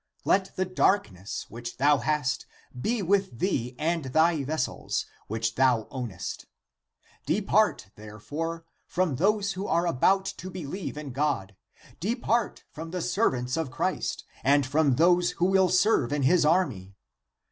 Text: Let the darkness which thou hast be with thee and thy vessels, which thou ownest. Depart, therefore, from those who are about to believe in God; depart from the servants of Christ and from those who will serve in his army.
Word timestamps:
Let 0.25 0.55
the 0.55 0.65
darkness 0.65 1.45
which 1.47 1.77
thou 1.77 1.99
hast 1.99 2.47
be 2.81 3.03
with 3.03 3.37
thee 3.37 3.75
and 3.77 4.05
thy 4.05 4.43
vessels, 4.43 5.05
which 5.27 5.53
thou 5.53 5.83
ownest. 5.91 6.47
Depart, 7.27 7.91
therefore, 7.95 8.65
from 8.87 9.17
those 9.17 9.51
who 9.53 9.67
are 9.67 9.85
about 9.85 10.25
to 10.25 10.49
believe 10.49 10.97
in 10.97 11.11
God; 11.11 11.55
depart 11.99 12.63
from 12.71 12.89
the 12.89 12.99
servants 13.03 13.55
of 13.55 13.69
Christ 13.69 14.23
and 14.43 14.65
from 14.65 14.95
those 14.95 15.33
who 15.37 15.45
will 15.45 15.69
serve 15.69 16.11
in 16.11 16.23
his 16.23 16.45
army. 16.47 16.95